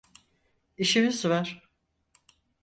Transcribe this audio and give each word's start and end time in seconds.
İşimiz 0.77 1.25
var. 1.25 1.67